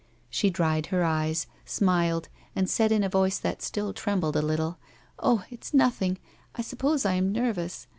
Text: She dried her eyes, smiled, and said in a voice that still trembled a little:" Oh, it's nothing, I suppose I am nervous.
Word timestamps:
She 0.31 0.49
dried 0.49 0.87
her 0.87 1.03
eyes, 1.03 1.45
smiled, 1.63 2.27
and 2.55 2.67
said 2.67 2.91
in 2.91 3.03
a 3.03 3.07
voice 3.09 3.37
that 3.37 3.61
still 3.61 3.93
trembled 3.93 4.35
a 4.35 4.41
little:" 4.41 4.79
Oh, 5.19 5.43
it's 5.51 5.75
nothing, 5.75 6.17
I 6.55 6.63
suppose 6.63 7.05
I 7.05 7.13
am 7.13 7.31
nervous. 7.31 7.85